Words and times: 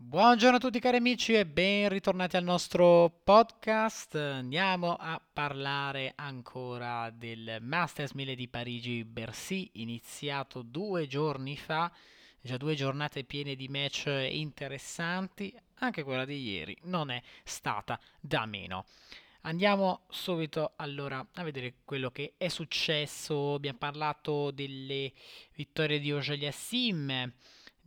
Buongiorno 0.00 0.58
a 0.58 0.60
tutti 0.60 0.78
cari 0.78 0.98
amici 0.98 1.34
e 1.34 1.44
ben 1.44 1.88
ritornati 1.88 2.36
al 2.36 2.44
nostro 2.44 3.20
podcast. 3.24 4.14
Andiamo 4.14 4.94
a 4.94 5.20
parlare 5.20 6.12
ancora 6.14 7.10
del 7.10 7.58
Masters 7.60 8.12
1000 8.12 8.36
di 8.36 8.46
Parigi-Bercy, 8.46 9.70
iniziato 9.72 10.62
due 10.62 11.08
giorni 11.08 11.56
fa, 11.56 11.90
già 12.40 12.56
due 12.56 12.76
giornate 12.76 13.24
piene 13.24 13.56
di 13.56 13.66
match 13.66 14.06
interessanti, 14.06 15.52
anche 15.80 16.04
quella 16.04 16.24
di 16.24 16.48
ieri 16.48 16.78
non 16.82 17.10
è 17.10 17.20
stata 17.42 17.98
da 18.20 18.46
meno. 18.46 18.84
Andiamo 19.42 20.02
subito 20.10 20.74
allora 20.76 21.26
a 21.34 21.42
vedere 21.42 21.78
quello 21.84 22.12
che 22.12 22.34
è 22.36 22.46
successo. 22.46 23.54
Abbiamo 23.54 23.78
parlato 23.78 24.52
delle 24.52 25.12
vittorie 25.54 25.98
di 25.98 26.12
Ogelia 26.12 26.52
Sim 26.52 27.32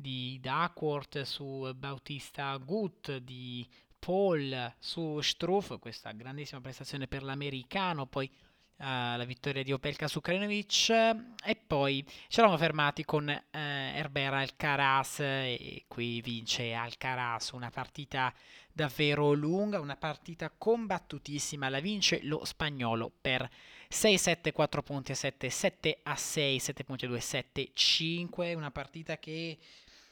di 0.01 0.39
Duckworth 0.41 1.21
su 1.21 1.71
Bautista 1.75 2.57
Gut, 2.57 3.17
di 3.17 3.65
Paul 3.97 4.73
su 4.79 5.21
Struff, 5.21 5.77
questa 5.79 6.11
grandissima 6.11 6.59
prestazione 6.59 7.07
per 7.07 7.21
l'americano, 7.21 8.07
poi 8.07 8.29
uh, 8.77 8.83
la 8.83 9.23
vittoria 9.25 9.63
di 9.63 9.71
Opelka 9.71 10.07
su 10.07 10.19
Krenovic 10.21 10.89
e 10.89 11.55
poi 11.55 12.03
ci 12.27 12.39
eravamo 12.39 12.57
fermati 12.57 13.05
con 13.05 13.27
uh, 13.27 13.57
Herbert 13.57 14.33
Alcaraz 14.33 15.19
e 15.19 15.85
qui 15.87 16.19
vince 16.21 16.73
Alcaraz, 16.73 17.51
una 17.51 17.69
partita 17.69 18.33
davvero 18.73 19.33
lunga, 19.33 19.79
una 19.79 19.97
partita 19.97 20.51
combattutissima, 20.57 21.69
la 21.69 21.79
vince 21.79 22.21
lo 22.23 22.43
spagnolo 22.43 23.11
per 23.21 23.47
6-7, 23.91 24.51
4 24.51 24.81
punti 24.81 25.11
a 25.11 25.15
7, 25.15 25.49
7 25.49 25.99
a 26.03 26.15
6, 26.15 26.59
7 26.59 26.83
punti 26.83 27.05
a 27.05 27.07
2, 27.09 27.19
7, 27.19 27.69
5, 27.73 28.53
una 28.55 28.71
partita 28.71 29.17
che 29.19 29.57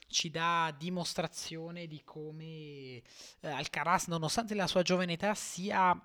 ci 0.10 0.30
dà 0.30 0.76
dimostrazione 0.78 1.88
di 1.88 2.02
come 2.04 2.34
eh, 2.36 3.04
Alcaraz, 3.42 4.08
nonostante 4.08 4.56
la 4.56 4.68
sua 4.68 4.82
giovane 4.82 5.14
età, 5.14 5.34
sia 5.34 5.98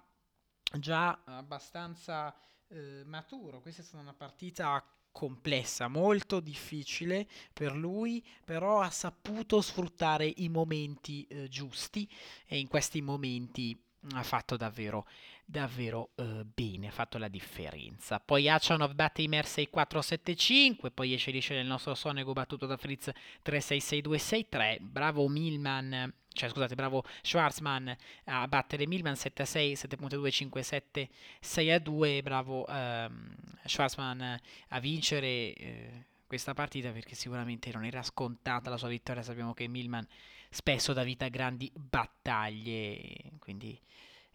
già 0.79 1.23
abbastanza 1.25 2.35
eh, 2.69 3.03
maturo. 3.05 3.61
Questa 3.61 3.83
è 3.83 3.85
stata 3.85 4.03
una 4.03 4.15
partita 4.15 4.85
complessa, 5.11 5.87
molto 5.89 6.41
difficile 6.41 7.29
per 7.53 7.75
lui, 7.75 8.25
però 8.45 8.81
ha 8.81 8.91
saputo 8.91 9.61
sfruttare 9.61 10.27
i 10.27 10.49
momenti 10.49 11.25
eh, 11.29 11.49
giusti 11.49 12.09
e 12.47 12.59
in 12.59 12.67
questi 12.67 13.01
momenti 13.01 13.81
ha 14.13 14.23
fatto 14.23 14.57
davvero 14.57 15.07
davvero 15.45 16.11
eh, 16.17 16.45
bene, 16.45 16.89
ha 16.89 16.91
fatto 16.91 17.19
la 17.19 17.29
differenza. 17.29 18.21
Poi 18.21 18.49
Achanov 18.49 18.95
batte 18.95 19.23
i 19.23 19.29
Mer 19.29 19.45
6-4-7-5, 19.45 20.91
poi 20.93 21.13
esce 21.13 21.31
lisce 21.31 21.55
nel 21.55 21.67
nostro 21.67 21.95
Sonego 21.95 22.33
battuto 22.33 22.67
da 22.67 22.77
Fritz 22.77 23.11
3-6-6-2-6-3, 23.45 24.79
bravo 24.81 25.29
Milman, 25.29 26.13
cioè 26.33 26.49
scusate, 26.49 26.75
bravo 26.75 27.05
Schwarzman 27.23 27.95
a 28.25 28.49
battere 28.49 28.87
Milman 28.87 29.15
7-6, 29.15 29.73
7.2, 29.73 30.49
5-7, 30.51 31.09
6-2, 31.43 32.23
bravo 32.23 32.67
ehm, 32.67 33.35
Schwarzman 33.65 34.41
a 34.69 34.81
vincere... 34.81 35.27
Eh, 35.55 36.07
questa 36.27 36.55
partita 36.55 36.91
perché 36.91 37.15
sicuramente 37.15 37.71
non 37.73 37.85
era 37.85 38.03
scontata 38.03 38.69
la 38.69 38.77
sua 38.77 38.89
vittoria. 38.89 39.23
Sappiamo 39.23 39.55
che 39.55 39.69
Milman 39.69 40.05
spesso 40.51 40.93
dà 40.93 41.05
vita 41.05 41.27
a 41.27 41.29
grandi 41.29 41.71
battaglie, 41.73 43.33
quindi 43.39 43.79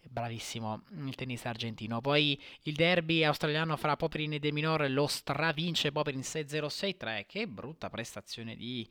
bravissimo 0.09 0.83
il 1.05 1.15
tennista 1.15 1.49
argentino. 1.49 2.01
Poi 2.01 2.39
il 2.63 2.75
derby 2.75 3.23
australiano 3.23 3.77
fra 3.77 3.95
Popperin 3.95 4.33
e 4.33 4.39
De 4.39 4.51
Minor 4.51 4.89
lo 4.89 5.07
stravince 5.07 5.91
Popperin 5.91 6.21
6-0-6-3. 6.21 7.25
Che 7.27 7.47
brutta 7.47 7.89
prestazione 7.89 8.55
di, 8.55 8.87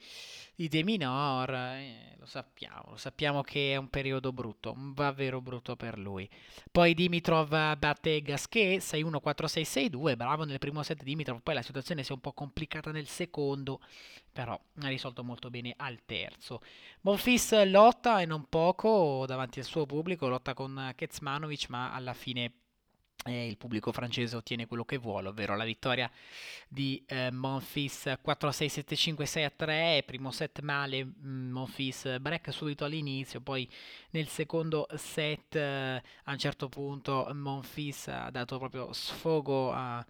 di 0.55 0.69
De 0.69 0.83
Minor, 0.83 1.52
eh, 1.52 2.16
lo 2.19 2.27
sappiamo, 2.27 2.91
lo 2.91 2.96
sappiamo 2.96 3.42
che 3.42 3.72
è 3.72 3.77
un 3.77 3.89
periodo 3.89 4.33
brutto, 4.33 4.74
davvero 4.94 5.41
brutto 5.41 5.77
per 5.77 5.98
lui. 5.98 6.28
Poi 6.70 6.94
Dimitrov 6.94 7.77
batte 7.77 8.22
Gasquet 8.22 8.80
6-1-4-6-6-2, 8.80 10.17
bravo 10.17 10.45
nel 10.45 10.58
primo 10.58 10.83
set 10.83 11.02
Dimitrov, 11.02 11.40
poi 11.42 11.55
la 11.55 11.62
situazione 11.62 12.02
si 12.02 12.11
è 12.11 12.14
un 12.14 12.20
po' 12.20 12.33
complicata 12.33 12.90
nel 12.90 13.06
secondo, 13.06 13.80
però 14.38 14.52
ha 14.52 14.86
risolto 14.86 15.24
molto 15.24 15.50
bene 15.50 15.74
al 15.76 15.98
terzo. 16.06 16.60
Monfils 17.00 17.64
lotta 17.64 18.20
e 18.20 18.24
non 18.24 18.48
poco 18.48 19.24
davanti 19.26 19.58
al 19.58 19.64
suo 19.64 19.84
pubblico, 19.84 20.28
lotta 20.28 20.54
con 20.54 20.92
Kezmanovic, 20.94 21.68
ma 21.70 21.92
alla 21.92 22.14
fine 22.14 22.52
eh, 23.24 23.48
il 23.48 23.56
pubblico 23.56 23.90
francese 23.90 24.36
ottiene 24.36 24.68
quello 24.68 24.84
che 24.84 24.96
vuole, 24.96 25.26
ovvero 25.26 25.56
la 25.56 25.64
vittoria 25.64 26.08
di 26.68 27.02
eh, 27.08 27.32
Monfils 27.32 28.16
4-6-7-5-6-3, 28.24 30.04
primo 30.04 30.30
set 30.30 30.60
male, 30.60 31.05
mm, 31.05 31.50
Monfils 31.50 32.20
break 32.20 32.52
subito 32.52 32.84
all'inizio, 32.84 33.40
poi 33.40 33.68
nel 34.10 34.28
secondo 34.28 34.86
set 34.94 35.56
eh, 35.56 36.00
a 36.22 36.30
un 36.30 36.38
certo 36.38 36.68
punto 36.68 37.28
Monfils 37.34 38.06
ha 38.06 38.30
dato 38.30 38.56
proprio 38.58 38.92
sfogo 38.92 39.72
a 39.72 40.06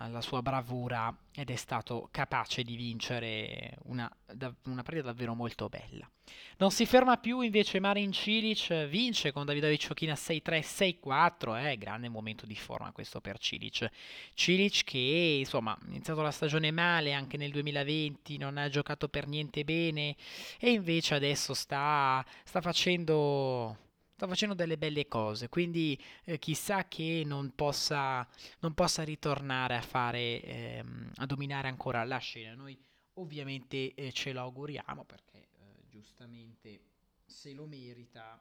alla 0.00 0.20
sua 0.20 0.40
bravura 0.42 1.14
ed 1.32 1.50
è 1.50 1.56
stato 1.56 2.08
capace 2.10 2.62
di 2.62 2.74
vincere 2.74 3.76
una, 3.84 4.10
da, 4.26 4.52
una 4.64 4.82
partita 4.82 5.06
davvero 5.06 5.34
molto 5.34 5.68
bella. 5.68 6.10
Non 6.58 6.70
si 6.70 6.86
ferma 6.86 7.16
più 7.16 7.40
invece 7.40 7.80
Marin 7.80 8.12
Cilic, 8.12 8.86
vince 8.86 9.32
con 9.32 9.44
Davidovic 9.44 9.80
Ciocchina 9.80 10.14
6-3-6-4, 10.14 11.66
eh, 11.66 11.76
grande 11.76 12.08
momento 12.08 12.46
di 12.46 12.54
forma 12.54 12.92
questo 12.92 13.20
per 13.20 13.38
Cilic. 13.38 13.88
Cilic 14.34 14.84
che 14.84 15.36
insomma 15.40 15.72
ha 15.72 15.86
iniziato 15.86 16.22
la 16.22 16.30
stagione 16.30 16.70
male 16.70 17.12
anche 17.12 17.36
nel 17.36 17.50
2020, 17.50 18.38
non 18.38 18.56
ha 18.56 18.68
giocato 18.68 19.08
per 19.08 19.26
niente 19.26 19.64
bene 19.64 20.16
e 20.58 20.70
invece 20.70 21.14
adesso 21.14 21.52
sta, 21.52 22.24
sta 22.44 22.60
facendo 22.60 23.88
sta 24.20 24.28
facendo 24.28 24.54
delle 24.54 24.76
belle 24.76 25.08
cose, 25.08 25.48
quindi 25.48 25.98
eh, 26.24 26.38
chissà 26.38 26.86
che 26.86 27.22
non 27.24 27.54
possa, 27.54 28.28
non 28.58 28.74
possa 28.74 29.02
ritornare 29.02 29.76
a 29.76 29.80
fare, 29.80 30.42
ehm, 30.42 31.12
a 31.16 31.24
dominare 31.26 31.68
ancora 31.68 32.04
la 32.04 32.18
scena. 32.18 32.54
Noi 32.54 32.78
ovviamente 33.14 33.94
eh, 33.94 34.12
ce 34.12 34.32
lo 34.32 34.40
auguriamo 34.40 35.04
perché 35.04 35.38
eh, 35.38 35.88
giustamente 35.88 36.82
se 37.24 37.54
lo 37.54 37.64
merita, 37.64 38.38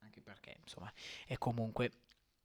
anche 0.00 0.20
perché 0.20 0.56
insomma 0.62 0.92
è 1.26 1.38
comunque 1.38 1.92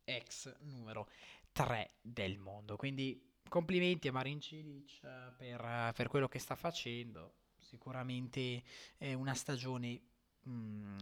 ex 0.03 0.55
numero 0.59 1.09
3 1.53 1.93
del 2.01 2.37
mondo. 2.37 2.75
Quindi 2.75 3.33
complimenti 3.49 4.09
a 4.09 4.11
Marin 4.11 4.39
Cilic 4.39 4.99
per, 5.37 5.91
per 5.95 6.07
quello 6.07 6.27
che 6.27 6.37
sta 6.37 6.55
facendo. 6.55 7.33
Sicuramente 7.57 8.61
è 8.95 9.13
una 9.13 9.33
stagione 9.33 9.99
mh, 10.43 10.51
mm, 10.51 10.97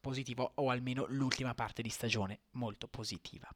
positivo 0.00 0.52
o 0.54 0.70
almeno 0.70 1.06
l'ultima 1.08 1.54
parte 1.54 1.82
di 1.82 1.90
stagione 1.90 2.40
molto 2.52 2.88
positiva. 2.88 3.48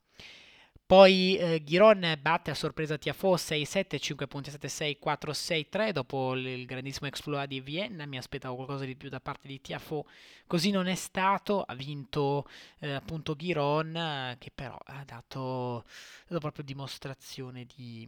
Poi 0.92 1.38
eh, 1.38 1.62
Giron 1.64 2.18
batte 2.20 2.50
a 2.50 2.54
sorpresa 2.54 2.98
Tiafo 2.98 3.34
6-7, 3.34 3.96
5.76, 3.96 4.98
4-6-3 5.02 5.90
dopo 5.90 6.34
il 6.34 6.66
grandissimo 6.66 7.06
exploit 7.06 7.48
di 7.48 7.62
Vienna. 7.62 8.04
Mi 8.04 8.18
aspettavo 8.18 8.56
qualcosa 8.56 8.84
di 8.84 8.94
più 8.94 9.08
da 9.08 9.18
parte 9.18 9.48
di 9.48 9.58
Tiafo, 9.62 10.06
così 10.46 10.70
non 10.70 10.88
è 10.88 10.94
stato. 10.94 11.62
Ha 11.62 11.74
vinto 11.74 12.46
eh, 12.80 12.92
appunto 12.92 13.34
Giron, 13.34 14.36
che 14.38 14.50
però 14.54 14.76
ha 14.84 15.02
dato, 15.06 15.86
dato 16.26 16.40
proprio 16.40 16.62
dimostrazione 16.62 17.64
di, 17.64 18.06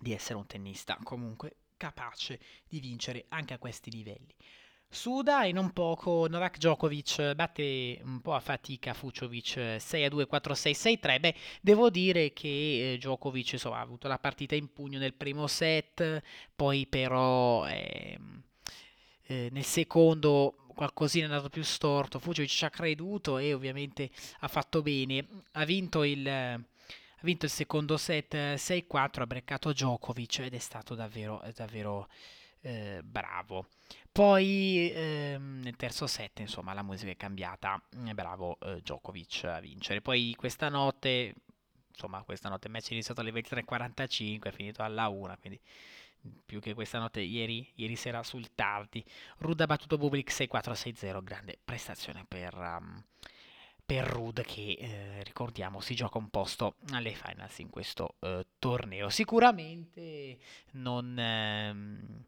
di 0.00 0.12
essere 0.12 0.34
un 0.34 0.46
tennista 0.46 0.98
comunque 1.00 1.58
capace 1.76 2.40
di 2.66 2.80
vincere 2.80 3.26
anche 3.28 3.54
a 3.54 3.58
questi 3.58 3.92
livelli. 3.92 4.34
Suda 4.94 5.44
e 5.44 5.52
non 5.52 5.72
poco 5.72 6.26
Novak 6.28 6.56
Djokovic 6.56 7.34
batte 7.34 8.00
un 8.04 8.20
po' 8.20 8.32
a 8.34 8.40
fatica 8.40 8.94
Fuciovic 8.94 9.76
6 9.78 10.04
a 10.04 10.08
2, 10.08 10.26
4 10.26 10.54
6, 10.54 10.74
6 10.74 11.00
3. 11.00 11.20
Beh, 11.20 11.34
devo 11.60 11.90
dire 11.90 12.32
che 12.32 12.92
eh, 12.92 12.96
Djokovic 12.96 13.52
insomma, 13.52 13.78
ha 13.78 13.80
avuto 13.80 14.06
la 14.08 14.18
partita 14.18 14.54
in 14.54 14.72
pugno 14.72 14.98
nel 14.98 15.14
primo 15.14 15.48
set, 15.48 16.22
poi 16.54 16.86
però 16.86 17.66
eh, 17.66 18.18
eh, 19.26 19.48
nel 19.50 19.64
secondo 19.64 20.54
qualcosina 20.74 21.26
è 21.26 21.28
andato 21.28 21.48
più 21.50 21.64
storto. 21.64 22.18
Fuciovic 22.20 22.50
ci 22.50 22.64
ha 22.64 22.70
creduto 22.70 23.38
e 23.38 23.52
ovviamente 23.52 24.10
ha 24.40 24.48
fatto 24.48 24.80
bene. 24.80 25.26
Ha 25.52 25.64
vinto 25.64 26.04
il, 26.04 26.26
ha 26.28 26.60
vinto 27.22 27.46
il 27.46 27.50
secondo 27.50 27.96
set 27.96 28.34
6-4, 28.34 29.20
ha 29.20 29.26
breccato 29.26 29.72
Djokovic 29.72 30.38
ed 30.38 30.54
è 30.54 30.58
stato 30.58 30.94
davvero, 30.94 31.42
davvero 31.54 32.08
eh, 32.64 33.00
bravo. 33.04 33.66
Poi 34.14 34.92
ehm, 34.94 35.62
nel 35.64 35.74
terzo 35.74 36.06
set, 36.06 36.38
insomma, 36.38 36.72
la 36.72 36.84
musica 36.84 37.10
è 37.10 37.16
cambiata. 37.16 37.82
È 38.06 38.12
bravo 38.12 38.56
eh, 38.60 38.76
Djokovic 38.80 39.42
a 39.42 39.58
vincere. 39.58 40.00
Poi 40.02 40.36
questa 40.36 40.68
notte, 40.68 41.34
insomma, 41.88 42.22
questa 42.22 42.48
notte 42.48 42.68
il 42.68 42.72
match 42.74 42.90
è 42.90 42.92
iniziato 42.92 43.22
alle 43.22 43.32
23.45, 43.32 44.42
è 44.42 44.52
finito 44.52 44.84
alla 44.84 45.08
1, 45.08 45.36
quindi 45.40 45.60
più 46.46 46.60
che 46.60 46.74
questa 46.74 47.00
notte 47.00 47.22
ieri, 47.22 47.68
ieri 47.74 47.96
sera 47.96 48.22
sul 48.22 48.54
tardi. 48.54 49.04
Rud 49.38 49.60
ha 49.60 49.66
battuto 49.66 49.98
Bublik 49.98 50.30
6-4-6-0, 50.30 51.20
grande 51.24 51.58
prestazione 51.64 52.24
per, 52.28 52.54
um, 52.54 53.04
per 53.84 54.06
Rud 54.06 54.42
che 54.42 54.76
eh, 54.78 55.24
ricordiamo 55.24 55.80
si 55.80 55.96
gioca 55.96 56.18
un 56.18 56.28
posto 56.30 56.76
alle 56.92 57.14
finals 57.14 57.58
in 57.58 57.68
questo 57.68 58.14
eh, 58.20 58.46
torneo. 58.60 59.08
Sicuramente 59.08 60.38
non... 60.74 61.18
Ehm, 61.18 62.26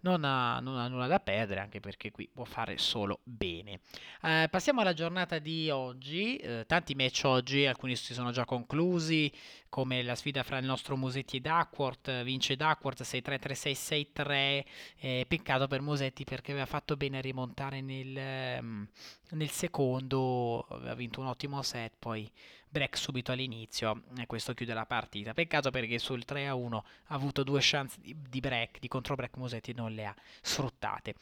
non 0.00 0.24
ha, 0.24 0.60
non 0.60 0.76
ha, 0.78 0.88
nulla 0.88 1.06
da 1.06 1.20
perdere, 1.20 1.60
anche 1.60 1.80
perché 1.80 2.10
qui 2.10 2.28
può 2.32 2.44
fare 2.44 2.78
solo 2.78 3.20
bene. 3.24 3.80
Eh, 4.22 4.48
passiamo 4.50 4.80
alla 4.80 4.92
giornata 4.92 5.38
di 5.38 5.70
oggi, 5.70 6.36
eh, 6.36 6.64
tanti 6.66 6.94
match 6.94 7.22
oggi, 7.24 7.66
alcuni 7.66 7.96
si 7.96 8.14
sono 8.14 8.30
già 8.30 8.44
conclusi, 8.44 9.32
come 9.68 10.02
la 10.02 10.14
sfida 10.14 10.42
fra 10.42 10.58
il 10.58 10.64
nostro 10.64 10.96
Musetti 10.96 11.38
e 11.38 11.40
Duckworth, 11.40 12.22
vince 12.22 12.56
Duckworth 12.56 13.02
6-3-3-6-6-3, 13.02 14.64
eh, 14.98 15.24
peccato 15.26 15.66
per 15.66 15.80
Musetti 15.80 16.24
perché 16.24 16.52
aveva 16.52 16.66
fatto 16.66 16.96
bene 16.96 17.18
a 17.18 17.20
rimontare 17.20 17.80
nel, 17.80 18.16
ehm, 18.16 18.88
nel 19.30 19.50
secondo, 19.50 20.66
aveva 20.70 20.94
vinto 20.94 21.20
un 21.20 21.26
ottimo 21.26 21.62
set, 21.62 21.94
poi 21.98 22.30
break 22.70 22.96
subito 22.96 23.32
all'inizio 23.32 24.02
e 24.18 24.26
questo 24.26 24.54
chiude 24.54 24.74
la 24.74 24.86
partita. 24.86 25.34
Peccato 25.34 25.70
perché 25.70 25.98
sul 25.98 26.24
3-1 26.26 26.74
ha 26.74 26.82
avuto 27.14 27.42
due 27.42 27.60
chance 27.62 27.98
di, 28.00 28.40
break, 28.40 28.78
di 28.78 28.88
contro 28.88 29.14
break 29.14 29.36
Musetti 29.36 29.72
non 29.72 29.92
le 29.92 30.06
ha 30.06 30.14
sfruttate. 30.40 31.14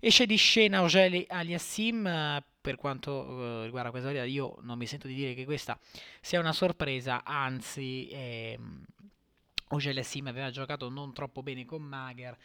Esce 0.00 0.26
di 0.26 0.36
scena 0.36 0.82
Ogeli 0.82 1.24
Aliassim, 1.28 2.42
per 2.60 2.76
quanto 2.76 3.12
uh, 3.12 3.62
riguarda 3.64 3.90
questa 3.90 4.08
partita 4.08 4.30
io 4.30 4.56
non 4.62 4.78
mi 4.78 4.86
sento 4.86 5.06
di 5.06 5.14
dire 5.14 5.34
che 5.34 5.44
questa 5.44 5.78
sia 6.20 6.40
una 6.40 6.52
sorpresa, 6.52 7.24
anzi 7.24 8.08
ehm, 8.10 8.84
Ogeli 9.68 9.90
Aliassim 9.90 10.26
aveva 10.26 10.50
giocato 10.50 10.88
non 10.88 11.12
troppo 11.12 11.42
bene 11.42 11.64
con 11.64 11.82
Mager 11.82 12.36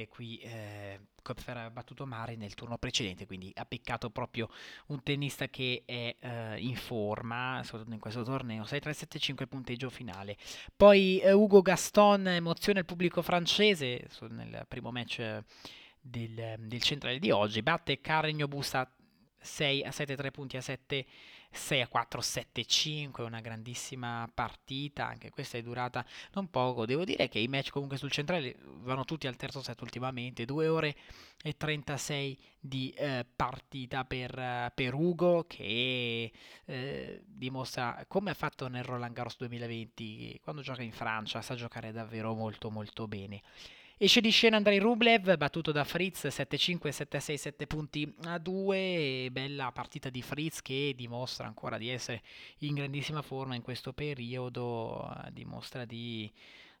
e 0.00 0.08
qui 0.08 0.36
eh, 0.38 1.00
ha 1.22 1.70
battuto 1.70 2.04
Mari 2.04 2.36
nel 2.36 2.54
turno 2.54 2.76
precedente, 2.76 3.26
quindi 3.26 3.50
ha 3.56 3.64
peccato 3.64 4.10
proprio 4.10 4.48
un 4.88 5.02
tennista 5.02 5.48
che 5.48 5.82
è 5.86 6.14
eh, 6.18 6.60
in 6.60 6.76
forma, 6.76 7.62
soprattutto 7.64 7.94
in 7.94 8.00
questo 8.00 8.22
torneo, 8.22 8.64
6-3-7-5 8.64 9.46
punteggio 9.46 9.88
finale. 9.88 10.36
Poi 10.76 11.18
eh, 11.20 11.32
Ugo 11.32 11.62
Gaston 11.62 12.28
emoziona 12.28 12.80
il 12.80 12.84
pubblico 12.84 13.22
francese 13.22 14.06
nel 14.28 14.66
primo 14.68 14.90
match 14.92 15.42
del, 15.98 16.54
del 16.58 16.82
centrale 16.82 17.18
di 17.18 17.30
oggi, 17.30 17.62
batte 17.62 18.00
Carregno 18.00 18.46
Busta 18.46 18.88
6 19.38 19.82
a 19.82 19.90
7 19.90 20.14
3 20.14 20.30
punti 20.30 20.56
a 20.58 20.60
7 20.60 21.06
6 21.56 21.80
a 21.80 21.88
4 21.88 22.20
7 22.20 22.64
5 22.64 23.24
una 23.24 23.40
grandissima 23.40 24.28
partita 24.32 25.06
anche 25.06 25.30
questa 25.30 25.58
è 25.58 25.62
durata 25.62 26.04
non 26.32 26.48
poco. 26.48 26.86
Devo 26.86 27.04
dire 27.04 27.28
che 27.28 27.38
i 27.38 27.48
match 27.48 27.70
comunque 27.70 27.96
sul 27.96 28.10
centrale 28.10 28.56
vanno 28.82 29.04
tutti 29.04 29.26
al 29.26 29.36
terzo 29.36 29.62
set 29.62 29.80
ultimamente 29.80 30.44
2 30.44 30.68
ore 30.68 30.96
e 31.42 31.56
36 31.56 32.38
di 32.58 32.90
eh, 32.90 33.24
partita 33.36 34.04
per, 34.04 34.36
uh, 34.36 34.72
per, 34.74 34.94
Ugo 34.94 35.44
che 35.46 36.32
eh, 36.64 37.22
dimostra 37.24 38.04
come 38.08 38.30
ha 38.30 38.34
fatto 38.34 38.68
nel 38.68 38.84
Roland 38.84 39.14
Garros 39.14 39.36
2020 39.38 40.40
quando 40.42 40.62
gioca 40.62 40.82
in 40.82 40.92
Francia 40.92 41.42
sa 41.42 41.54
giocare 41.54 41.92
davvero 41.92 42.34
molto 42.34 42.70
molto 42.70 43.06
bene 43.06 43.42
Esce 43.98 44.20
di 44.20 44.28
scena 44.28 44.58
Andrei 44.58 44.78
Rublev, 44.78 45.38
battuto 45.38 45.72
da 45.72 45.82
Fritz 45.82 46.26
7-5, 46.26 46.90
7-6, 46.90 47.34
7 47.34 47.66
punti 47.66 48.14
a 48.24 48.36
2. 48.36 49.30
Bella 49.32 49.72
partita 49.72 50.10
di 50.10 50.20
Fritz 50.20 50.60
che 50.60 50.92
dimostra 50.94 51.46
ancora 51.46 51.78
di 51.78 51.88
essere 51.88 52.22
in 52.58 52.74
grandissima 52.74 53.22
forma 53.22 53.54
in 53.54 53.62
questo 53.62 53.94
periodo, 53.94 55.10
dimostra 55.32 55.86
di, 55.86 56.30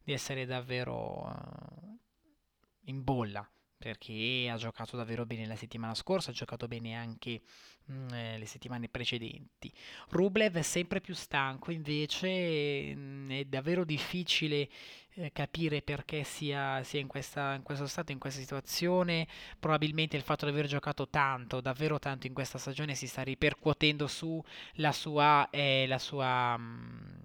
di 0.04 0.12
essere 0.12 0.44
davvero 0.44 1.32
eh, 1.32 2.90
in 2.90 3.02
bolla 3.02 3.48
perché 3.78 4.48
ha 4.50 4.56
giocato 4.56 4.96
davvero 4.96 5.26
bene 5.26 5.46
la 5.46 5.56
settimana 5.56 5.94
scorsa, 5.94 6.30
ha 6.30 6.34
giocato 6.34 6.66
bene 6.66 6.94
anche 6.94 7.42
mh, 7.86 7.94
mm, 7.94 8.08
eh, 8.10 8.38
le 8.38 8.46
settimane 8.46 8.88
precedenti. 8.88 9.72
Rublev 10.08 10.56
è 10.56 10.62
sempre 10.62 11.00
più 11.00 11.14
stanco, 11.14 11.70
invece 11.70 12.94
mh, 12.94 12.98
mm, 12.98 13.30
è 13.30 13.44
davvero 13.44 13.84
difficile 13.84 14.68
eh, 15.14 15.32
capire 15.32 15.82
perché 15.82 16.24
sia, 16.24 16.82
sia 16.84 17.00
in, 17.00 17.06
questa, 17.06 17.54
in, 17.54 17.62
questo 17.62 17.86
stato, 17.86 18.12
in 18.12 18.18
questa 18.18 18.40
situazione. 18.40 19.26
Probabilmente 19.58 20.16
il 20.16 20.22
fatto 20.22 20.46
di 20.46 20.52
aver 20.52 20.66
giocato 20.66 21.08
tanto, 21.08 21.60
davvero 21.60 21.98
tanto 21.98 22.26
in 22.26 22.34
questa 22.34 22.58
stagione 22.58 22.94
si 22.94 23.06
sta 23.06 23.22
ripercuotendo 23.22 24.06
sulla 24.06 24.92
sua... 24.92 25.48
Eh, 25.50 25.86
la 25.86 25.98
sua 25.98 26.56
mh, 26.56 26.62
mm, 26.62 27.24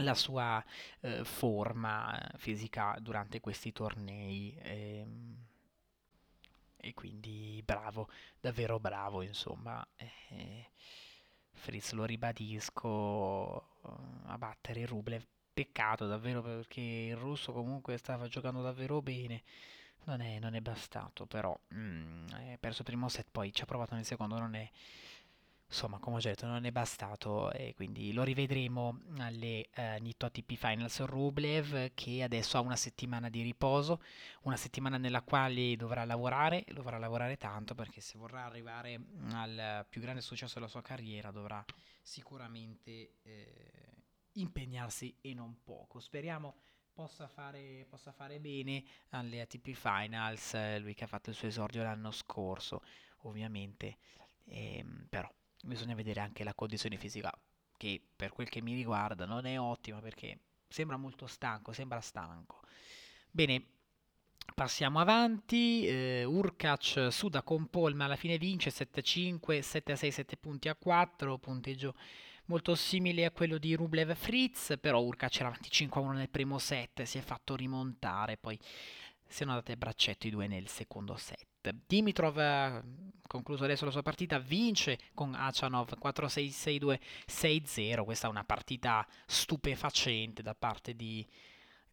la 0.00 0.14
sua 0.14 0.62
eh, 1.00 1.24
forma 1.24 2.20
fisica 2.36 2.96
durante 3.00 3.40
questi 3.40 3.72
tornei. 3.72 4.54
Ehm 4.62 5.46
e 6.88 6.94
quindi 6.94 7.60
bravo, 7.64 8.08
davvero 8.40 8.78
bravo, 8.78 9.22
insomma. 9.22 9.86
Eh, 9.96 10.70
Fritz, 11.52 11.92
lo 11.92 12.04
ribadisco, 12.04 13.60
eh, 13.84 13.90
a 14.26 14.38
battere 14.38 14.86
Rublev. 14.86 15.24
Peccato 15.52 16.06
davvero 16.06 16.42
perché 16.42 16.80
il 16.82 17.16
russo 17.16 17.50
comunque 17.52 17.96
stava 17.96 18.28
giocando 18.28 18.60
davvero 18.62 19.00
bene. 19.00 19.42
Non 20.04 20.20
è, 20.20 20.38
non 20.38 20.54
è 20.54 20.60
bastato, 20.60 21.26
però 21.26 21.58
mm, 21.74 22.28
è 22.28 22.56
perso 22.60 22.82
il 22.82 22.86
primo 22.86 23.08
set, 23.08 23.26
poi 23.32 23.52
ci 23.52 23.62
ha 23.62 23.66
provato 23.66 23.94
nel 23.94 24.04
secondo, 24.04 24.38
non 24.38 24.54
è 24.54 24.70
insomma, 25.68 25.98
come 25.98 26.16
ho 26.16 26.20
detto, 26.20 26.46
non 26.46 26.64
è 26.64 26.70
bastato 26.70 27.50
e 27.52 27.74
quindi 27.74 28.12
lo 28.12 28.22
rivedremo 28.22 29.00
alle 29.18 29.68
eh, 29.70 29.98
Nitto 30.00 30.26
ATP 30.26 30.54
Finals 30.54 31.00
Rublev 31.04 31.92
che 31.94 32.22
adesso 32.22 32.56
ha 32.56 32.60
una 32.60 32.76
settimana 32.76 33.28
di 33.28 33.42
riposo, 33.42 34.00
una 34.42 34.56
settimana 34.56 34.96
nella 34.96 35.22
quale 35.22 35.76
dovrà 35.76 36.04
lavorare, 36.04 36.64
dovrà 36.72 36.98
lavorare 36.98 37.36
tanto 37.36 37.74
perché 37.74 38.00
se 38.00 38.16
vorrà 38.18 38.44
arrivare 38.44 39.00
al 39.32 39.84
più 39.88 40.00
grande 40.00 40.20
successo 40.20 40.54
della 40.54 40.68
sua 40.68 40.82
carriera 40.82 41.30
dovrà 41.30 41.64
sicuramente 42.00 43.16
eh, 43.22 43.94
impegnarsi 44.32 45.16
e 45.20 45.34
non 45.34 45.62
poco. 45.64 45.98
Speriamo 45.98 46.56
possa 46.92 47.28
fare, 47.28 47.84
possa 47.90 48.10
fare 48.10 48.40
bene 48.40 48.82
alle 49.10 49.42
ATP 49.42 49.72
Finals, 49.72 50.54
eh, 50.54 50.78
lui 50.78 50.94
che 50.94 51.04
ha 51.04 51.08
fatto 51.08 51.28
il 51.28 51.36
suo 51.36 51.48
esordio 51.48 51.82
l'anno 51.82 52.10
scorso, 52.10 52.82
ovviamente, 53.24 53.98
ehm, 54.44 55.06
però 55.10 55.30
bisogna 55.62 55.94
vedere 55.94 56.20
anche 56.20 56.44
la 56.44 56.54
condizione 56.54 56.96
fisica 56.96 57.32
che 57.76 58.00
per 58.14 58.30
quel 58.30 58.48
che 58.48 58.62
mi 58.62 58.74
riguarda 58.74 59.26
non 59.26 59.46
è 59.46 59.58
ottima 59.58 60.00
perché 60.00 60.38
sembra 60.68 60.96
molto 60.96 61.26
stanco, 61.26 61.72
sembra 61.72 62.00
stanco. 62.00 62.60
Bene, 63.30 63.64
passiamo 64.54 64.98
avanti. 65.00 65.86
Eh, 65.86 66.24
Urkac 66.24 67.08
suda 67.10 67.42
con 67.42 67.68
Paul 67.68 67.94
ma 67.94 68.06
alla 68.06 68.16
fine 68.16 68.38
vince 68.38 68.70
7-5, 68.70 69.60
7-6, 69.60 70.08
7 70.08 70.36
punti 70.36 70.68
a 70.68 70.74
4, 70.74 71.38
punteggio 71.38 71.94
molto 72.46 72.74
simile 72.74 73.24
a 73.24 73.30
quello 73.30 73.58
di 73.58 73.74
Rublev 73.74 74.14
Fritz, 74.14 74.74
però 74.80 75.00
Urkac 75.00 75.36
era 75.36 75.48
avanti 75.48 75.68
5-1 75.70 76.12
nel 76.12 76.30
primo 76.30 76.58
set, 76.58 77.02
si 77.02 77.18
è 77.18 77.20
fatto 77.20 77.56
rimontare, 77.56 78.36
poi 78.36 78.58
si 79.26 79.38
sono 79.38 79.50
andati 79.50 79.72
a 79.72 79.76
braccetto 79.76 80.26
i 80.26 80.30
due 80.30 80.46
nel 80.46 80.68
secondo 80.68 81.16
set. 81.16 81.55
Dimitrov, 81.86 82.38
eh, 82.38 82.82
concluso 83.26 83.64
adesso 83.64 83.84
la 83.84 83.90
sua 83.90 84.02
partita, 84.02 84.38
vince 84.38 84.98
con 85.14 85.34
Achanov 85.34 85.98
4-6-6-2-6-0. 85.98 88.04
Questa 88.04 88.26
è 88.26 88.30
una 88.30 88.44
partita 88.44 89.06
stupefacente 89.26 90.42
da 90.42 90.54
parte 90.54 90.94
di, 90.94 91.26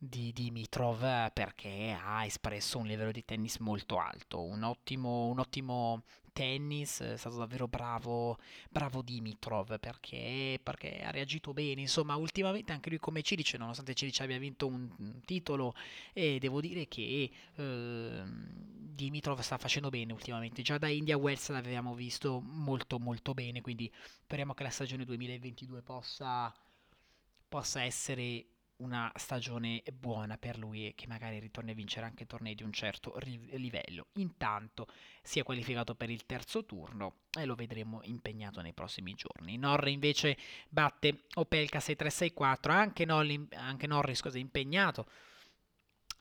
di 0.07 0.33
Dimitrov 0.33 1.01
eh, 1.03 1.31
perché 1.33 1.97
ha 1.99 2.25
espresso 2.25 2.77
un 2.77 2.87
livello 2.87 3.11
di 3.11 3.23
tennis 3.23 3.57
molto 3.57 3.97
alto, 3.99 4.41
un 4.43 4.63
ottimo, 4.63 5.27
un 5.27 5.39
ottimo 5.39 6.03
tennis, 6.33 6.99
è 7.01 7.15
stato 7.15 7.37
davvero 7.37 7.67
bravo, 7.67 8.37
bravo 8.69 9.01
Dimitrov 9.01 9.79
perché, 9.79 10.59
perché, 10.61 11.01
ha 11.03 11.11
reagito 11.11 11.53
bene, 11.53 11.81
insomma 11.81 12.15
ultimamente 12.15 12.73
anche 12.73 12.89
lui 12.89 12.99
come 12.99 13.21
Cilic, 13.21 13.53
nonostante 13.53 13.93
Cilic 13.93 14.19
abbia 14.19 14.39
vinto 14.39 14.67
un 14.67 15.21
titolo 15.23 15.73
e 16.11 16.37
devo 16.39 16.59
dire 16.59 16.87
che 16.87 17.31
eh, 17.55 18.23
Dimitrov 18.25 19.39
sta 19.39 19.57
facendo 19.57 19.89
bene 19.89 20.11
ultimamente, 20.11 20.61
già 20.63 20.77
da 20.77 20.89
India 20.89 21.17
Wells 21.17 21.49
l'avevamo 21.49 21.93
visto 21.95 22.41
molto 22.41 22.99
molto 22.99 23.33
bene, 23.33 23.61
quindi 23.61 23.89
speriamo 24.23 24.53
che 24.53 24.63
la 24.63 24.69
stagione 24.69 25.05
2022 25.05 25.81
possa, 25.81 26.53
possa 27.47 27.83
essere 27.83 28.47
una 28.83 29.11
stagione 29.15 29.81
buona 29.97 30.37
per 30.37 30.57
lui 30.57 30.87
e 30.87 30.93
che 30.93 31.07
magari 31.07 31.39
ritorni 31.39 31.71
a 31.71 31.73
vincere 31.73 32.05
anche 32.05 32.25
tornei 32.25 32.53
di 32.53 32.63
un 32.63 32.73
certo 32.73 33.17
livello. 33.23 34.07
Intanto 34.13 34.87
si 35.21 35.39
è 35.39 35.43
qualificato 35.43 35.95
per 35.95 36.09
il 36.09 36.25
terzo 36.25 36.65
turno 36.65 37.21
e 37.31 37.45
lo 37.45 37.55
vedremo 37.55 38.01
impegnato 38.03 38.61
nei 38.61 38.73
prossimi 38.73 39.13
giorni. 39.13 39.57
Norri 39.57 39.93
invece 39.93 40.37
batte 40.67 41.23
Opelka 41.35 41.79
6-3-6-4, 41.79 42.71
anche, 42.71 43.05
anche 43.55 43.87
Norri 43.87 44.15
scusa, 44.15 44.37
impegnato 44.37 45.07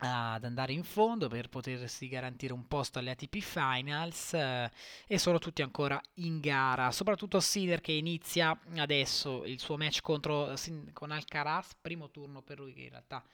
ad 0.05 0.45
andare 0.45 0.73
in 0.73 0.83
fondo 0.83 1.29
per 1.29 1.49
potersi 1.49 2.09
garantire 2.09 2.53
un 2.53 2.67
posto 2.67 2.99
alle 2.99 3.13
ATP 3.13 3.39
Finals 3.39 4.35
eh, 4.35 4.71
e 5.07 5.19
sono 5.19 5.39
tutti 5.39 5.63
ancora 5.63 6.01
in 6.15 6.41
gara, 6.41 6.91
soprattutto 6.91 7.39
Sider 7.39 7.81
che 7.81 7.93
inizia 7.93 8.59
adesso 8.77 9.45
il 9.45 9.61
suo 9.61 9.77
match 9.77 10.01
contro, 10.01 10.55
con 10.93 11.13
Alcaraz, 11.13 11.77
primo 11.81 12.11
turno 12.11 12.43
per 12.43 12.59
lui 12.59 12.73
che 12.73 12.83
in 12.83 12.91
realtà 12.91 13.25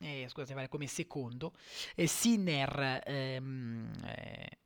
eh, 0.00 0.26
scusate, 0.28 0.54
vale 0.54 0.68
come 0.68 0.86
secondo, 0.86 1.54
e 1.96 2.06
Sinner 2.06 3.02
ehm, 3.04 3.90
eh, 4.04 4.58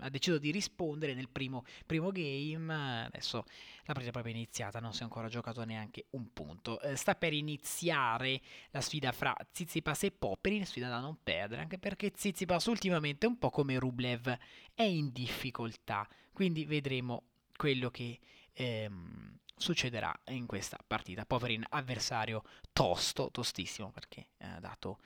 ha 0.00 0.08
deciso 0.08 0.38
di 0.38 0.50
rispondere 0.50 1.14
nel 1.14 1.28
primo, 1.28 1.64
primo 1.86 2.10
game, 2.10 3.04
adesso 3.04 3.44
la 3.84 3.92
partita 3.92 4.08
è 4.08 4.12
proprio 4.12 4.34
iniziata, 4.34 4.80
non 4.80 4.92
si 4.92 5.00
è 5.00 5.04
ancora 5.04 5.28
giocato 5.28 5.64
neanche 5.64 6.06
un 6.10 6.32
punto. 6.32 6.80
Eh, 6.80 6.96
sta 6.96 7.14
per 7.14 7.32
iniziare 7.32 8.40
la 8.70 8.80
sfida 8.80 9.12
fra 9.12 9.34
Zizipas 9.50 10.04
e 10.04 10.10
Popperin, 10.10 10.64
sfida 10.66 10.88
da 10.88 11.00
non 11.00 11.18
perdere, 11.22 11.62
anche 11.62 11.78
perché 11.78 12.12
Zizipas 12.14 12.66
ultimamente, 12.66 13.26
un 13.26 13.38
po' 13.38 13.50
come 13.50 13.78
Rublev, 13.78 14.36
è 14.74 14.82
in 14.82 15.12
difficoltà, 15.12 16.08
quindi 16.32 16.64
vedremo 16.64 17.24
quello 17.56 17.90
che... 17.90 18.18
Ehm, 18.52 19.38
succederà 19.56 20.14
in 20.28 20.46
questa 20.46 20.78
partita. 20.86 21.24
Poverin 21.24 21.64
avversario 21.70 22.42
tosto, 22.72 23.30
tostissimo 23.30 23.90
perché 23.90 24.28
ha 24.38 24.60
dato 24.60 24.98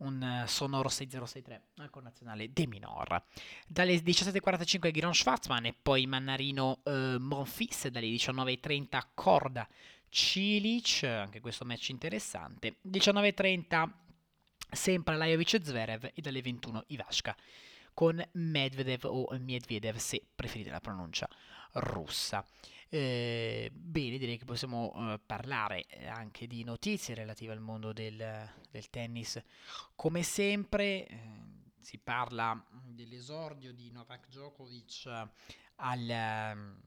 un 0.00 0.44
sonoro 0.46 0.88
6-0-6-3 0.88 1.60
al 1.76 1.90
connazionale 1.90 2.52
De 2.52 2.66
Minor. 2.66 3.22
Dalle 3.66 3.94
17.45 3.94 4.90
Giron 4.90 5.14
Schwarzman 5.14 5.66
e 5.66 5.74
poi 5.80 6.06
Mannarino 6.06 6.80
eh, 6.84 7.16
Monfils, 7.18 7.88
dalle 7.88 8.06
19.30 8.06 9.00
Corda 9.14 9.68
Cilic, 10.08 11.04
anche 11.04 11.40
questo 11.40 11.64
match 11.64 11.88
interessante. 11.88 12.76
19.30 12.86 13.88
sempre 14.70 15.16
Lajovic 15.16 15.54
e 15.54 15.60
Zverev 15.62 16.10
e 16.14 16.20
dalle 16.20 16.42
21 16.42 16.84
Ivashka 16.88 17.36
con 18.00 18.18
Medvedev 18.32 19.04
o 19.04 19.28
Medvedev 19.38 19.96
se 19.96 20.26
preferite 20.34 20.70
la 20.70 20.80
pronuncia 20.80 21.28
russa. 21.72 22.42
Eh, 22.88 23.70
bene, 23.74 24.16
direi 24.16 24.38
che 24.38 24.46
possiamo 24.46 24.94
eh, 24.94 25.18
parlare 25.18 25.84
anche 26.08 26.46
di 26.46 26.64
notizie 26.64 27.14
relative 27.14 27.52
al 27.52 27.60
mondo 27.60 27.92
del, 27.92 28.50
del 28.70 28.88
tennis. 28.88 29.38
Come 29.94 30.22
sempre 30.22 31.06
eh, 31.06 31.18
si 31.78 31.98
parla 31.98 32.64
dell'esordio 32.86 33.74
di 33.74 33.90
Novak 33.90 34.28
Djokovic 34.28 35.28
al, 35.74 36.08
ehm, 36.08 36.80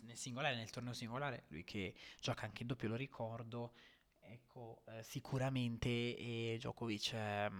nel 0.00 0.16
singolare, 0.16 0.56
nel 0.56 0.70
torneo 0.70 0.92
singolare, 0.92 1.44
lui 1.50 1.62
che 1.62 1.94
gioca 2.20 2.46
anche 2.46 2.62
in 2.62 2.66
doppio, 2.66 2.88
lo 2.88 2.96
ricordo, 2.96 3.74
Ecco, 4.32 4.80
eh, 4.86 5.02
sicuramente 5.02 5.88
eh, 5.88 6.54
Djokovic 6.58 7.12
eh, 7.12 7.50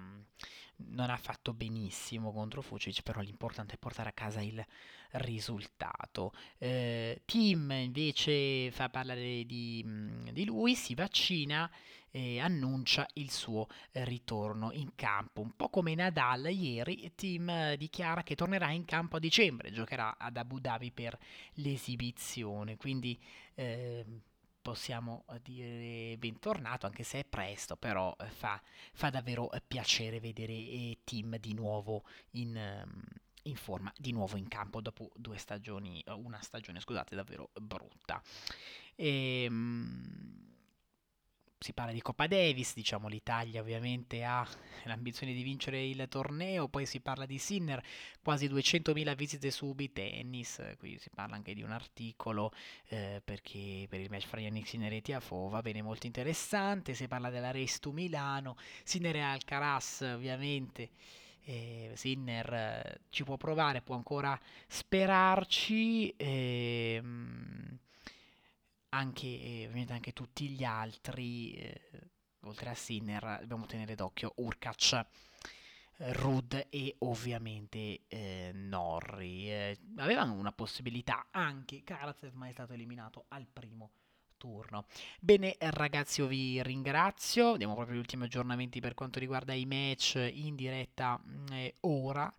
non 0.77 1.11
ha 1.11 1.17
fatto 1.19 1.53
benissimo 1.53 2.33
contro 2.33 2.63
Fucic, 2.63 3.03
però 3.03 3.21
l'importante 3.21 3.75
è 3.75 3.79
portare 3.79 4.09
a 4.09 4.13
casa 4.13 4.41
il 4.41 4.65
risultato. 5.13 6.33
Eh, 6.57 7.21
Tim 7.27 7.71
invece 7.73 8.71
fa 8.71 8.89
parlare 8.89 9.45
di, 9.45 9.83
mm, 9.87 10.29
di 10.29 10.47
lui, 10.47 10.75
si 10.75 10.95
vaccina 10.95 11.71
e 12.11 12.41
annuncia 12.41 13.07
il 13.15 13.31
suo 13.31 13.69
ritorno 13.93 14.73
in 14.73 14.95
campo. 14.95 15.43
Un 15.43 15.55
po' 15.55 15.69
come 15.69 15.95
Nadal 15.95 16.51
ieri, 16.51 17.13
Tim 17.15 17.75
dichiara 17.75 18.23
che 18.23 18.35
tornerà 18.35 18.71
in 18.71 18.87
campo 18.87 19.17
a 19.17 19.21
dicembre, 19.21 19.73
giocherà 19.73 20.17
ad 20.17 20.39
Abu 20.39 20.59
Dhabi 20.59 20.91
per 20.91 21.19
l'esibizione, 21.55 22.77
quindi 22.77 23.19
eh, 23.55 24.05
possiamo 24.63 25.25
eh, 25.29 25.41
dire 25.43 26.17
bentornato, 26.17 26.87
anche 26.87 27.03
se 27.03 27.21
è 27.21 27.25
presto, 27.25 27.77
però 27.77 28.15
eh, 28.19 28.31
fa, 28.31 28.63
fa 28.93 29.11
davvero 29.11 29.51
eh, 29.53 29.61
piacere 29.61 30.21
vedere 30.21 30.97
Tim 31.05 31.37
di 31.39 31.53
nuovo 31.53 32.05
in, 32.33 32.57
ehm, 32.57 33.03
in, 33.43 33.57
forma, 33.57 33.93
di 33.97 34.13
nuovo 34.13 34.37
in 34.37 34.49
campo 34.49 34.81
dopo 34.81 35.11
due 35.15 35.37
stagioni, 35.37 36.03
una 36.07 36.41
stagione, 36.41 36.81
scusate, 36.81 37.15
davvero 37.15 37.51
brutta. 37.61 38.23
E, 38.95 39.45
ehm, 39.45 40.52
si 41.63 41.73
parla 41.73 41.93
di 41.93 42.03
Coppa 42.03 42.27
Davis, 42.27 42.75
diciamo 42.75 43.09
l'Italia 43.09 43.61
ovviamente 43.61 44.25
ha 44.25 44.47
l'ambizione 44.85 45.33
di 45.33 45.43
vincere 45.43 45.85
il 45.85 46.07
torneo, 46.09 46.69
poi 46.69 46.87
si 46.87 47.01
parla 47.01 47.25
di 47.25 47.39
Sinner, 47.39 47.83
quasi 48.23 48.49
200.000 48.49 49.15
visite 49.15 49.51
su 49.51 49.75
Tennis, 49.93 50.61
qui 50.79 50.99
si 50.99 51.11
parla 51.11 51.37
anche 51.37 51.55
di 51.55 51.63
un 51.63 51.71
articolo 51.71 52.53
eh, 52.89 53.23
perché 53.25 53.87
per 53.89 54.01
il 54.01 54.11
match 54.11 54.27
fra 54.27 54.41
Yannick 54.41 54.67
Sinner 54.67 54.93
e 54.93 55.01
Tiafo 55.01 55.49
va 55.49 55.63
bene 55.63 55.83
molto 55.83 56.07
interessante, 56.07 56.95
si 56.95 57.07
parla 57.07 57.31
della 57.31 57.51
Restu 57.51 57.93
Milano, 57.93 58.57
Sinner 58.83 59.17
e 59.17 59.21
Alcaraz 59.21 60.01
ovviamente. 60.01 60.91
Eh, 61.45 61.91
Sinner 61.95 62.53
eh, 62.53 63.01
ci 63.11 63.25
può 63.25 63.37
provare, 63.37 63.83
può 63.83 63.97
ancora 63.97 64.39
sperarci. 64.69 66.15
Ehm, 66.17 67.79
anche, 68.95 69.27
eh, 69.27 69.65
ovviamente 69.67 69.93
anche 69.93 70.13
tutti 70.13 70.49
gli 70.49 70.65
altri, 70.65 71.53
eh, 71.55 71.81
oltre 72.41 72.71
a 72.71 72.75
Sinner, 72.75 73.39
dobbiamo 73.41 73.67
tenere 73.67 73.95
d'occhio 73.95 74.33
Urkac, 74.37 75.07
eh, 75.99 76.13
Rud 76.13 76.67
e 76.71 76.97
ovviamente 76.99 78.03
eh, 78.09 78.51
Norri. 78.55 79.51
Eh, 79.51 79.79
avevano 79.97 80.35
una 80.35 80.53
possibilità 80.53 81.29
anche 81.31 81.83
Karatsev, 81.85 82.35
ma 82.35 82.49
è 82.49 82.53
stato 82.53 82.73
eliminato 82.75 83.25
al 83.29 83.47
primo 83.51 83.93
turno. 84.37 84.87
Bene 85.21 85.57
ragazzi, 85.59 86.21
io 86.21 86.27
vi 86.27 86.63
ringrazio, 86.63 87.57
diamo 87.57 87.75
proprio 87.75 87.97
gli 87.97 88.01
ultimi 88.01 88.25
aggiornamenti 88.25 88.81
per 88.81 88.95
quanto 88.95 89.19
riguarda 89.19 89.53
i 89.55 89.65
match 89.67 90.17
in 90.17 90.55
diretta 90.55 91.19
mm, 91.25 91.67
ora. 91.81 92.31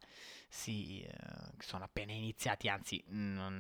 Sì, 0.50 1.02
eh, 1.02 1.12
sono 1.58 1.86
appena 1.86 2.12
iniziati, 2.12 2.68
anzi 2.68 3.04
non 3.08 3.60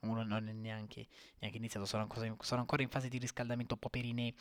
uno 0.00 0.22
non 0.22 0.48
è 0.48 0.52
neanche, 0.52 1.06
neanche 1.38 1.58
iniziato, 1.58 1.86
sono 1.86 2.02
ancora, 2.02 2.34
sono 2.40 2.60
ancora, 2.60 2.82
in 2.82 2.88
fase 2.88 3.08
di 3.08 3.18
riscaldamento 3.18 3.74
un 3.74 3.80
po' 3.80 3.90
Perinè 3.90 4.32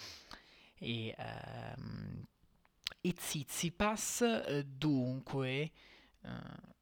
e, 0.79 1.15
um, 1.77 2.25
e 3.01 3.15
Zizipas, 3.17 4.21
eh, 4.21 4.65
dunque... 4.65 5.71
Uh, 6.21 6.75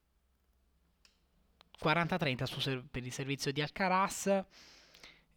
40-30 1.78 2.88
per 2.90 3.04
il 3.04 3.12
servizio 3.12 3.52
di 3.52 3.60
Alcaraz 3.60 4.44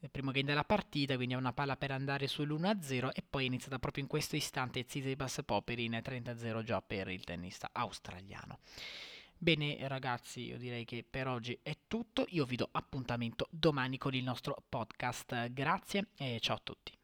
il 0.02 0.10
primo 0.10 0.32
game 0.32 0.46
della 0.46 0.64
partita, 0.64 1.16
quindi 1.16 1.34
è 1.34 1.38
una 1.38 1.52
palla 1.52 1.76
per 1.76 1.92
andare 1.92 2.28
sull'1-0 2.28 3.10
e 3.12 3.24
poi 3.28 3.44
è 3.44 3.48
iniziata 3.48 3.80
proprio 3.80 4.04
in 4.04 4.10
questo 4.10 4.36
istante 4.36 4.86
Tsitsipas 4.86 5.42
Poperin 5.46 6.00
30-0 6.02 6.64
già 6.64 6.82
per 6.82 7.10
il 7.10 7.24
tennista 7.26 7.70
australiano. 7.74 8.60
Bene 9.42 9.88
ragazzi, 9.88 10.42
io 10.42 10.58
direi 10.58 10.84
che 10.84 11.06
per 11.10 11.30
oggi 11.30 11.58
è 11.64 11.78
tutto, 11.88 12.26
io 12.32 12.44
vi 12.44 12.58
do 12.58 12.68
appuntamento 12.74 13.48
domani 13.50 13.98
con 13.98 14.14
il 14.14 14.22
nostro 14.22 14.62
podcast, 14.68 15.54
grazie 15.54 16.08
e 16.18 16.40
ciao 16.42 16.58
a 16.58 16.62
tutti. 16.62 16.99